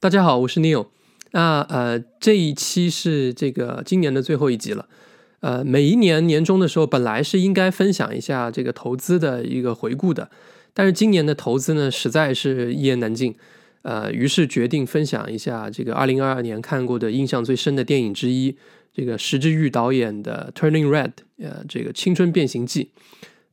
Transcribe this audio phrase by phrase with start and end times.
[0.00, 0.86] 大家好，我是 Neil。
[1.32, 4.86] 那呃，这一期是这个今年的最后一集了。
[5.40, 10.30] 呃，每一年年终的时候，本来是应该分享一下这个投资的一个回顾的，
[10.72, 13.34] 但是今年的投资呢，实在是一言难尽。
[13.82, 18.56] 呃，于是决定分享一下这个二零二二年看过的印象最深的电影之一，
[18.94, 22.92] 这个石之玉导演的《Turning Red》呃，这个青春变形记。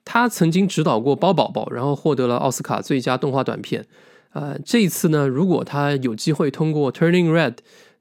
[0.03, 3.87] 他曾经指导过《包宝宝》，然后获得了奥斯卡最佳动画短片。
[4.35, 7.51] 呃，这一次呢，如果他有机会通过《Turning Red》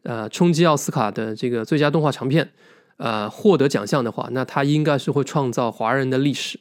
[0.03, 2.51] 呃冲击奥斯卡的这个最佳动画长片，
[2.97, 6.59] 呃获得奖项的话，那他应该是会创造华人的历史。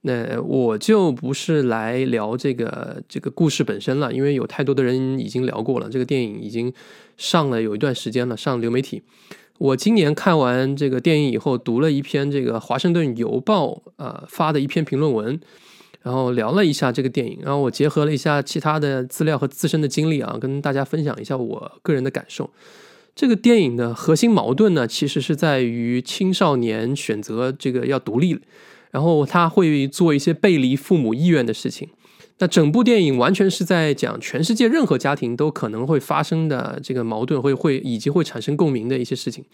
[0.00, 5.90] 那我就不是来聊这个这个故事本身了，因为有太多的人已经聊过了。
[5.90, 6.72] 这个电影已经
[7.18, 9.02] 上了有一段时间了，上流媒体。
[9.58, 15.38] 我今年看完这个电影以后，读了一篇这个《华盛顿邮报》呃发的一篇评论文。
[16.02, 22.50] 然后聊了一下这个电影，然后我结合了一下其他的资料和自身的经历啊，跟大家分享一下我个人的感受。
[23.14, 28.38] 这个电影的核心矛盾呢，其实是在于青少年选择这个要独立，
[28.90, 31.88] 然后他会做一些背离父母意愿的事情。
[32.38, 39.44] 那整部电影完全是在讲全世界任何家庭都可能会发生的这个矛盾，会会以及会产生共鸣的一些事情。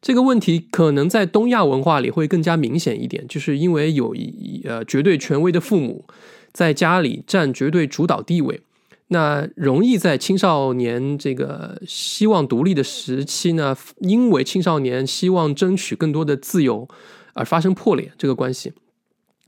[0.00, 6.04] 这个问题可能在东亚文化里会更加明显一点，就是因为有一呃绝对权威的父母
[6.52, 8.60] 在家里占绝对主导地位，
[9.08, 16.88] 那容易在青少年这个希望独立的时期呢，因为青少年希望争取更多的自由
[17.34, 18.72] 而发生破裂这个关系。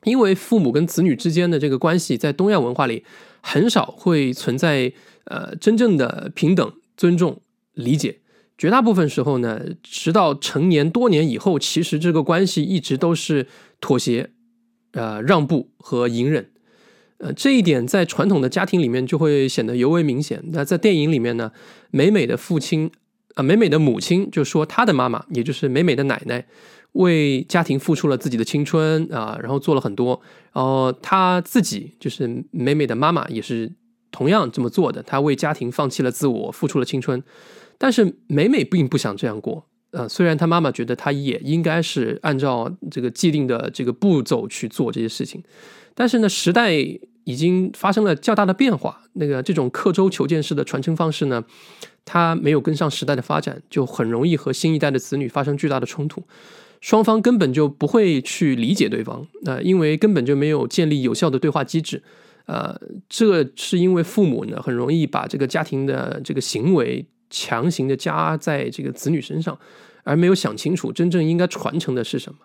[0.05, 3.05] 因为父母跟子女之间的这个关系在东亚文化里
[3.43, 4.91] 很少会存在
[5.25, 7.43] 呃真正的平等、尊重、
[7.75, 8.20] 理解。
[8.61, 13.47] 绝大部分时候呢，直到成年多年以后，其实这个关系一直都是
[13.81, 14.33] 妥协、
[14.93, 16.51] 呃让步和隐忍。
[17.17, 20.45] 呃，这一点在传统的家庭里面就会显得尤为明显。
[20.53, 21.53] 那在电影里面呢，
[21.91, 22.91] 美美的父亲
[23.35, 26.45] 啊，美美的母亲就说，她的妈妈，也就是美美的奶奶，
[26.93, 30.21] 为家庭付出了自己的青春啊，然后做了很多。
[30.53, 33.73] 然后她自己就是美美的妈妈，也是
[34.11, 35.03] 同样这么做的。
[35.03, 37.23] 她为家庭放弃了自我，付出了青春。
[37.83, 45.43] 但是美美并不想这样过，呃，虽然她妈妈觉得她也应该是按照这个既定的这个步骤去做这些事情，
[45.95, 46.75] 但是呢，时代
[47.25, 51.43] 已经发生了较大的变化，那个这种刻舟求剑式的传承方式呢，
[52.05, 56.23] 它没有跟上时代的发展，就很容易和新一代的子女发生巨大的冲突，
[56.83, 62.03] 双方根本就不会去理解对方，呃，因为根本就没有建立有效的对话机制，
[62.45, 67.07] 呃，这是因为父母呢很容易把这个家庭的这个行为。
[67.31, 69.59] 强行的加在这个子女身上，
[70.05, 72.41] 而没有想清楚真正应该传承的是什么。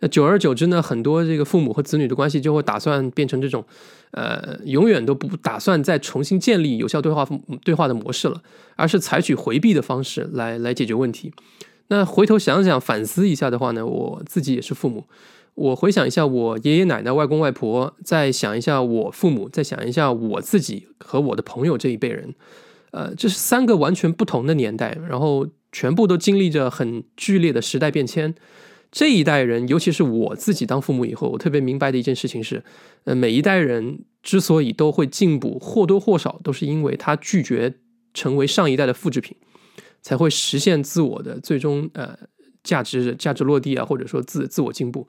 [0.00, 3.64] 那久而久之呢，很多这个父母和子女的关系就会打算变成这种，
[4.10, 7.26] 呃，永远都不打算再重新建立有效对话
[7.62, 8.42] 对话的模式了，
[8.76, 11.32] 而是采取回避的方式来来解决问题。
[11.88, 15.04] 那回头想想反思一下的话呢，我自己也是父母，
[15.54, 22.34] 我回想一下我爷爷奶奶、外公外婆，再想一下我父母，再想一下我自己和我的朋友这一辈人。
[22.94, 28.32] 呃，这是三个完全不同的年代，然后全部都经历着很剧烈的时代变迁。
[28.92, 32.62] 这一代人，尤其是我自己当父母以后，我特别明白的一件事情是，
[33.02, 37.74] 呃，每一代人之所以都会进步，或多或少都是因为他拒绝
[38.14, 39.36] 成为上一代的复制品，
[40.00, 42.16] 才会实现自我的最终呃
[42.62, 45.08] 价值价值落地啊，或者说自自我进步。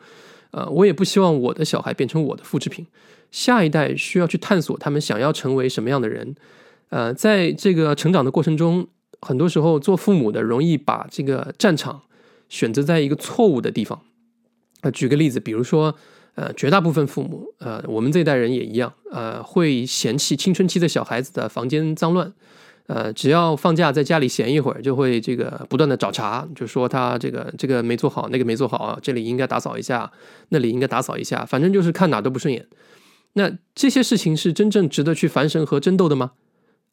[0.50, 2.88] 呃，我也不希望我的小孩变成我的复制品，
[3.30, 6.36] 下一代需要去探索他们想要成为什么样的人。
[6.90, 8.88] 呃，在这个成长的过程中，
[9.22, 12.02] 很多时候做父母的容易把这个战场
[12.48, 14.02] 选择在一个错误的地方。
[14.82, 15.96] 呃，举个例子，比如说，
[16.36, 22.32] 呃，绝大部分父母，呃，我们这一代人也一样，呃，会嫌弃青春期的小孩子的房间脏乱，
[22.86, 30.12] 呃，只要放假在家里闲一会儿，就会这个不断的找茬，就说他这个这个没做好，那个没做好，这里应该打扫一下，
[30.50, 32.68] 那里应该打扫一下，反正就是看哪都不顺眼。
[33.34, 36.34] 那这些事情是真正值得去烦神和争斗的吗？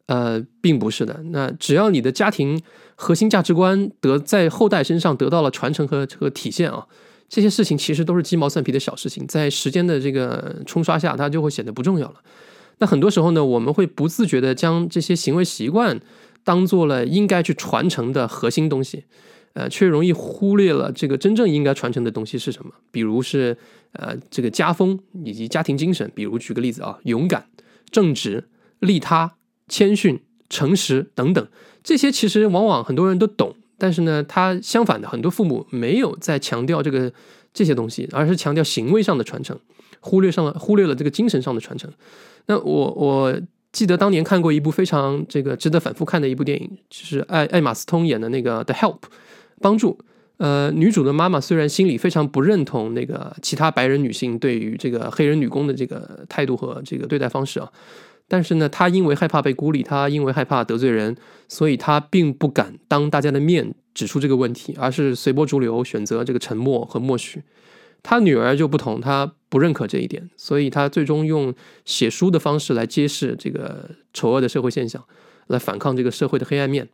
[0.07, 1.23] 呃，并不是的。
[1.31, 2.61] 那只要你的家庭
[2.95, 6.85] 核心价值观得在后代身上得到了传承和和体现啊，
[7.29, 12.15] 这些事情其实都是鸡毛蒜皮的小事情，在时间的这个冲刷下，它就会显得不重要了。
[12.79, 16.01] 那很多时候呢，我们会不自觉的将这些行为习惯
[16.43, 19.05] 当做了应该去传承的核心东西，
[19.53, 22.71] 呃，却容易忽略了这个真正应该传承的东西是什么。
[22.91, 23.57] 比如是
[23.93, 26.11] 呃这个家风以及家庭精神。
[26.13, 27.47] 比如举个例子啊，勇敢、
[27.89, 28.49] 正直、
[28.79, 29.35] 利他。
[29.73, 31.47] 谦逊、诚实等等，
[31.83, 37.11] 这些其实往往很多人都懂，但是呢，他相反的，很多父母没有在强调这个
[37.51, 39.57] 这些东西，而是强调行为上的传承，
[39.99, 41.91] 忽略上了忽略了这个精神上的传承。
[42.45, 43.35] 那我我
[43.71, 48.99] 记得当年看过一部非常这个值得反复看的一部电影，就是艾艾玛斯通演的那个《The Help》，
[49.59, 49.97] 帮助。
[50.37, 57.71] 呃，女主的妈妈虽然心里非常不认同那个其他白人女性对于这个黑人女工的这个态度和这个对待方式啊，
[58.27, 61.15] 但是呢，他因为害怕被孤立，他因为害怕得罪人，
[61.47, 67.43] 所以他并不敢当大家的面指出这个问题，而是随波逐流，选择这个沉默和默许。
[68.01, 71.53] 他女儿就不同，她不认可这一点，所以她最终用
[71.85, 75.03] 写书的方式来揭示这个丑恶的社会现象，
[75.47, 76.89] 来反抗这个社会的黑暗面。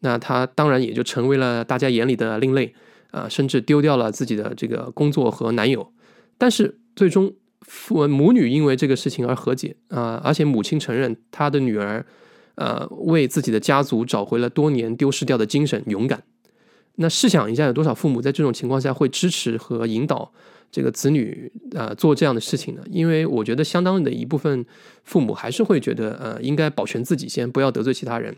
[0.00, 2.74] 那她当然也就成为了大家眼里的另类。
[3.10, 5.94] 啊，甚至丢掉了自己的这个工作和男友，
[6.36, 7.32] 但是最终
[7.68, 12.04] 父母女因为这个事情而和解啊，而且母亲承认她的女儿，
[12.56, 16.22] 呃，为自己的家族找回了多年丢失掉的精神勇敢。
[16.96, 20.32] 那试想一下，有多少父母在这种情况下会支持和引导
[20.72, 22.82] 这个子女啊做这样的事情呢？
[22.90, 24.66] 因为我觉得相当的一部分
[25.04, 28.34] 父母还是会觉得，呃，应该保全自己先，不要得罪其他人，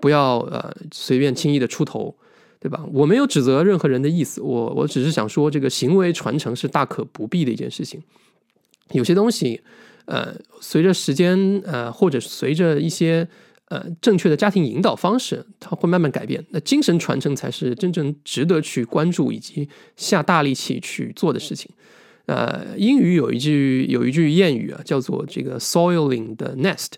[0.00, 2.16] 不要呃随便轻易的出头。
[2.62, 2.84] 对吧？
[2.92, 8.02] 我没有指责任何人的意思，我我只是想说，这个行为传承是大可不必的一件事情。
[8.92, 9.60] 有些东西，
[10.06, 13.26] 呃，随着时间，呃，或者随着一些
[13.68, 16.44] 呃正确的家庭引导方式，它会慢慢改变。
[16.50, 21.70] 那精神传承才是真正值得去关注以及下大力气去做的事情。
[22.26, 26.92] 呃，英语有一句有一句谚语啊，叫做这个 “soiling the nest”，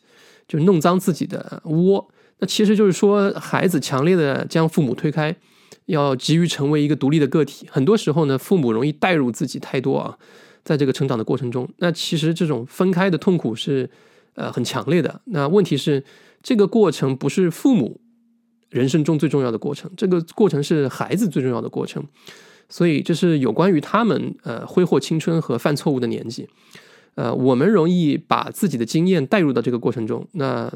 [0.49, 2.09] 就是弄脏自己的窝。
[2.39, 5.37] 那其实就是说，孩子强烈的将父母推开。
[5.87, 10.17] 要急于成为一个独立的个体，很多时候呢，父母容易带入自己太多啊，
[10.65, 13.91] 在这个成长的过程中，那其实这种分开的痛苦是
[14.35, 15.21] 呃很强烈的。
[15.25, 16.05] 那问题是，
[16.43, 18.01] 这个过程不是父母
[18.71, 22.05] 人生中最重要的过程，这个过程是孩子最重要的过程。
[22.69, 26.49] 所以这是有关于他们呃挥霍青春和犯错误的年纪。
[27.17, 30.27] 呃，我们容易把自己的经验带入到这个过程中。
[30.33, 30.73] 那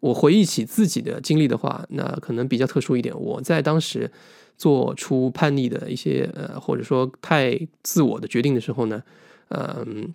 [0.00, 3.14] 我回忆起自己的经历的话，那可能比较特殊一点。
[3.18, 4.10] 我在当时。
[4.56, 9.02] 做出叛逆的一些呃，或者说太自我的决定的时候呢，
[9.48, 10.12] 嗯，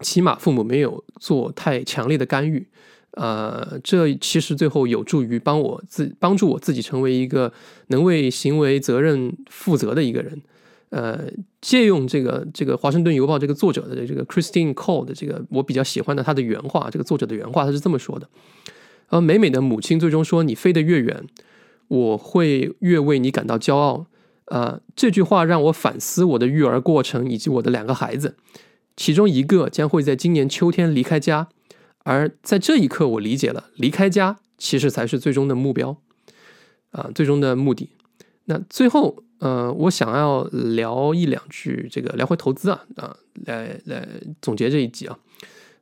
[0.00, 2.66] 起码父母没有做太强烈的干预，
[3.12, 7.52] 呃，这其实最后有助于帮我自帮助我自己成为一个
[7.88, 10.40] 能为行为责任负责的一个人。
[10.90, 11.30] 呃，
[11.60, 18.28] 借用这个这个《华盛顿邮报》这个作者的这个 Christine Cole 的这个我比较喜欢的他的原话，这个作者的原话他是这么说的：，
[19.08, 21.24] 而美美的母亲最终说：“你飞得越远。”
[21.90, 24.06] 我会越为你感到骄傲，
[24.44, 28.36] 呃，这句话让我反思我的育儿过程以及我的两个孩子，
[28.96, 31.48] 其中一个将会在今年秋天离开家，
[32.04, 35.96] 而在这一刻，我理解了离开家其实才是最终的目标，
[36.92, 37.90] 啊，最终的目的。
[38.44, 43.16] 那最后，呃，我想要聊一两句，这个聊回投资啊，啊，
[43.46, 44.06] 来来
[44.40, 45.18] 总结这一集啊，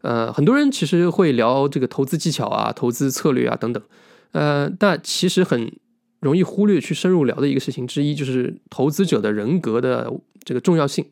[0.01, 3.83] 呃，很多人其实会聊这个投资技巧啊、投资策略啊等等，
[4.33, 5.71] 呃，但其实很。
[6.21, 10.13] 容易忽略去深入聊的一个事情之一，就是投资者的人格的
[10.45, 11.05] 这个重要性。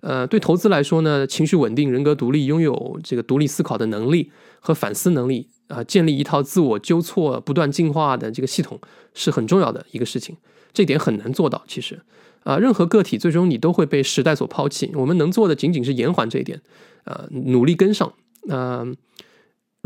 [0.00, 8.78] 呃，对投资来说呢，情绪稳定、人格独立、拥有这个独立思考的能力和反思能力啊，建立一套自我纠错、不断进化的这个系统
[9.14, 10.36] 是很重要的一个事情。
[10.72, 12.00] 这点很难做到，其实
[12.44, 14.92] 啊，任何个体最终你都会被时代所抛弃。
[14.94, 16.60] 我们能做的仅仅是延缓这一点，
[17.04, 18.12] 啊，努力跟上。
[18.44, 18.86] 那。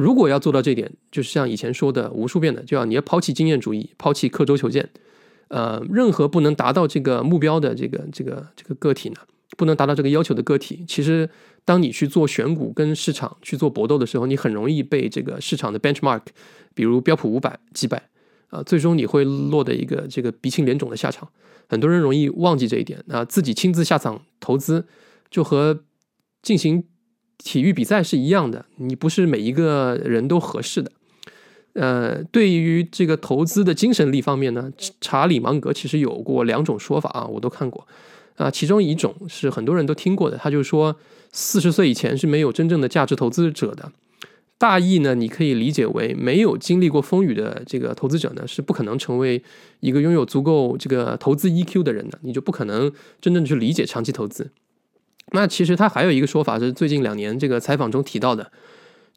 [0.01, 4.89] 如果要做到这点，就是像以前说的无数遍的，就要你要抛弃经验主义，抛弃刻舟求剑。
[5.49, 9.17] 呃，任何不能达到这个目标的这个这个这个个体呢，
[9.59, 11.29] 不能达到这个要求的个体，其实
[11.67, 16.23] 当你去做选股跟市场去做搏斗的时候，你很容易被这个市场的 benchmark，
[16.73, 18.09] 比如标普五百击败
[18.49, 21.29] 啊，最终你会落得一个这个鼻青脸肿的下场。
[21.69, 24.87] 很多人容易忘记这一点啊，自己亲自下场投资，
[25.31, 25.85] 就和
[26.41, 26.85] 进行。
[27.43, 30.93] 体育比赛是一样的，你不是每一个人都合适的。
[31.73, 34.71] 呃，对于这个投资的精神力方面呢，
[35.01, 37.87] 查理芒格其实有过两种说法啊，我都看过
[38.37, 38.51] 啊。
[38.51, 40.97] 其中一种是很多人都听过的，他就说
[41.33, 43.91] 四十岁以前是没有真正的价值投资者的。
[44.59, 49.43] 大意呢，你可以理解为没有经历过风雨的这个投资者呢，是不可能成为
[49.79, 54.51] 一个拥有足够这个投资 EQ 的人的，你就不可能真正去理解长期投资。
[55.33, 58.51] 那其实他还有一个说法是最近两年这个采访中提到的，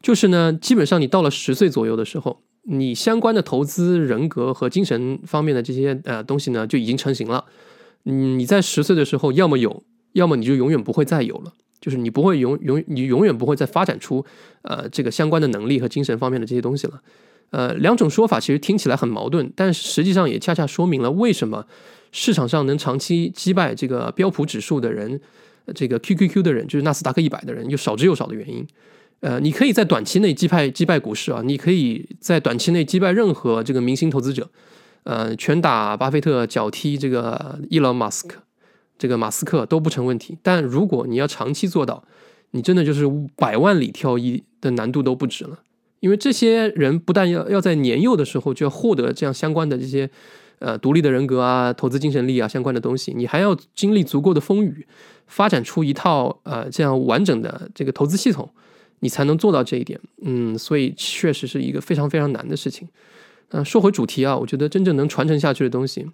[0.00, 7.44] 就是呢，基本上你到了十岁左右的时候，你相关的投资人格和精神方面的这些呃东西呢就已经成型了。
[8.04, 14.24] 你在十岁的时候，要么有，要么你就永远不会再有了，就是你不会永永你永远不会再发展出
[14.62, 17.00] 呃这个相关的能力和精神方面的这些东西了。
[17.50, 21.66] 呃，两种说法其实听起来很矛盾，但实际上也恰恰说明了为什么
[22.12, 25.20] 市场上能长期击败这个标普指数的人。
[25.72, 28.66] 这个 QQQ 的人就是纳斯达克一百的人，又少之又少的原因。
[29.20, 34.50] 呃，你可以在短期内击败击败股市啊，你可以在短期内击败任何这个明星投资者，
[35.04, 38.42] 呃，拳打巴菲特，脚踢这个伊隆马斯克，
[38.98, 40.36] 这个马斯克都不成问题。
[40.42, 42.04] 但如果你要长期做到，
[42.50, 43.04] 你真的就是
[43.36, 45.60] 百万里挑一的难度都不止了。
[46.00, 50.10] 因为这些人不但要要在年幼的时候就要获得这样相关的这些
[50.64, 54.86] 呃独立的人格啊、投资精神力啊相关的东西，你还要经历足够的风雨，
[55.26, 58.48] 发展出一套呃这样完整的这个投资系统。
[59.00, 62.88] 你才能做到这一点，嗯，所以确实是一个非常非常难的事情。
[63.50, 66.06] 呃，说回主题啊，我觉得真正能传承下去的东西，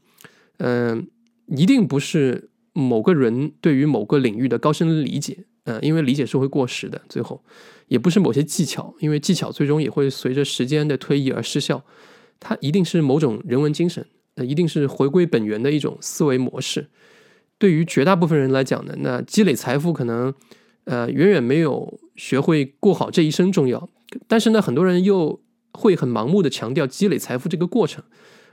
[0.57, 1.07] 嗯，
[1.47, 7.41] 一定不是某个人对于某个领域的高深理解，呃，因为理解是会过时的，最后
[7.87, 11.85] 也不是某些技巧，因为技巧最终也会随着时间的推移而失效。
[12.41, 14.05] 它一定是某种人文精神，
[14.37, 16.89] 那，一定是回归本源的一种思维模式。
[17.59, 20.35] 对于绝大部分人来讲呢，那积累财富可能。
[20.85, 23.89] 呃，远远没有学会过好这一生重要。
[24.27, 25.41] 但是呢，很多人又
[25.73, 28.03] 会很盲目的强调积累财富这个过程，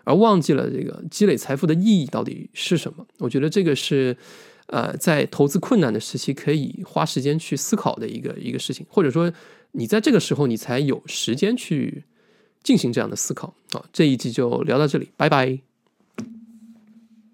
[0.04, 3.08] 而忘记了这个积累财富的意义到底是什么。
[3.20, 4.16] 我觉得这个是
[4.68, 9.32] 呃，在投资困难的时期可以花时间去思考的一个一个事情，或者说
[9.72, 12.04] 你在这个时候你才有时间去
[12.62, 13.56] 进行这样的思考。
[13.72, 15.67] 好，这一集就聊到这里，拜拜。